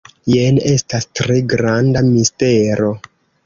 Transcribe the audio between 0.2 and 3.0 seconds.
Jen estas tre granda mistero.